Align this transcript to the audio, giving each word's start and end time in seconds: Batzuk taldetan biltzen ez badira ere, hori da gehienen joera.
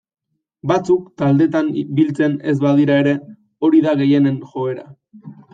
Batzuk 0.71 1.03
taldetan 1.23 1.69
biltzen 1.99 2.39
ez 2.53 2.57
badira 2.65 2.97
ere, 3.05 3.15
hori 3.69 3.85
da 3.89 3.95
gehienen 4.01 4.45
joera. 4.55 4.91